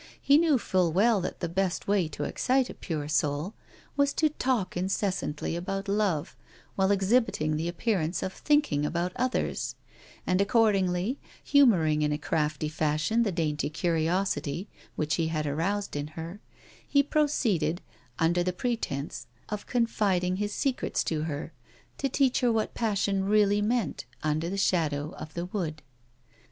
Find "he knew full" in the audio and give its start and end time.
0.19-0.91